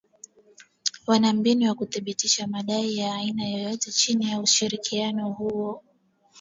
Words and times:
Wana 1.07 1.33
mbinu 1.33 1.65
za 1.67 1.73
kuthibitisha 1.73 2.47
madai 2.47 2.97
ya 2.97 3.15
aina 3.15 3.47
yoyote 3.49 3.91
chini 3.91 4.29
ya 4.31 4.39
ushirikiano 4.39 5.29
huo 5.31 5.83